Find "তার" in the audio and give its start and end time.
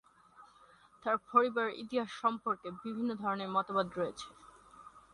1.03-1.17